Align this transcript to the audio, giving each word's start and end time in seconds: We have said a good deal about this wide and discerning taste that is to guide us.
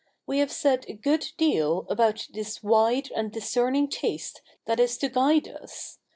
We 0.25 0.39
have 0.39 0.51
said 0.51 0.85
a 0.87 0.93
good 0.93 1.27
deal 1.37 1.85
about 1.87 2.25
this 2.33 2.63
wide 2.63 3.11
and 3.15 3.31
discerning 3.31 3.87
taste 3.87 4.41
that 4.65 4.79
is 4.79 4.97
to 4.97 5.09
guide 5.09 5.47
us. 5.47 5.99